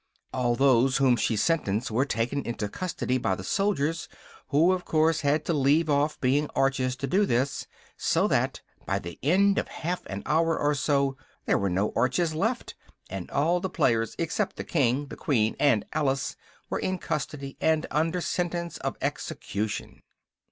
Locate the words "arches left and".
11.95-13.29